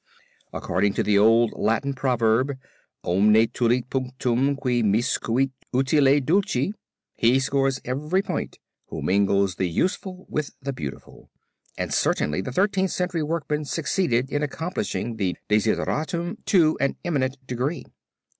According 0.51 0.93
to 0.93 1.03
the 1.03 1.19
old 1.19 1.53
Latin 1.55 1.93
proverb 1.93 2.57
"omne 3.03 3.47
tulit 3.49 3.87
punctum 3.91 4.55
qui 4.55 4.81
miscuit 4.81 5.51
utile 5.71 6.19
dulci," 6.19 6.73
he 7.13 7.37
scores 7.39 7.79
every 7.85 8.23
point 8.23 8.57
who 8.87 9.03
mingles 9.03 9.57
the 9.57 9.67
useful 9.69 10.25
with 10.27 10.55
the 10.59 10.73
beautiful, 10.73 11.29
and 11.77 11.93
certainly 11.93 12.41
the 12.41 12.51
Thirteenth 12.51 12.89
Century 12.89 13.21
workman 13.21 13.63
succeeded 13.63 14.31
in 14.31 14.41
accomplishing 14.41 15.17
the 15.17 15.37
desideratum 15.47 16.39
to 16.47 16.79
an 16.81 16.95
eminent 17.05 17.37
degree. 17.45 17.85